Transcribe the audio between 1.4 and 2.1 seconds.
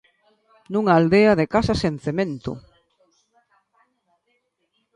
casas sen